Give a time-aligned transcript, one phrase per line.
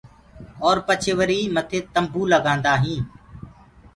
[0.65, 3.07] اور پڇي وري مٿي تمبو لگآندآ هينٚ۔